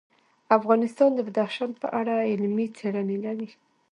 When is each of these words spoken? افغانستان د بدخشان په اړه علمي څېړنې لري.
افغانستان 0.57 1.09
د 1.15 1.19
بدخشان 1.27 1.71
په 1.81 1.87
اړه 1.99 2.15
علمي 2.31 2.67
څېړنې 2.77 3.17
لري. 3.25 3.49